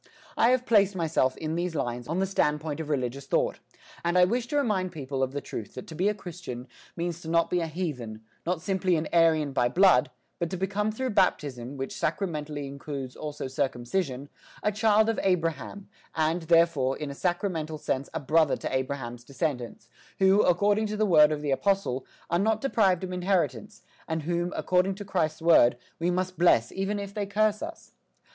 [0.35, 3.59] I have placed myself, in these lines, on the standpoint of religious thought,
[4.03, 7.21] and I wish to remind people of the truth that to be a Christian means
[7.21, 10.09] to be not a heathen, not simply an Aryan by blood,
[10.39, 14.27] but to become through baptism, which sacramentally includes also circumcision,
[14.63, 19.87] a child of Abraham, and, therefore, in a sacramental sense a brother to Abraham's descendants,
[20.17, 24.51] who, according to the word of the apostle, are not deprived of inheritance, and whom,
[24.55, 27.91] according to Christ's word, we must bless even if they curse us.